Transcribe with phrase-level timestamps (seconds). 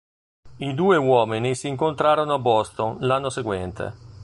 [0.57, 3.93] I due uomini si incontrarono a Boston l'anno seguente.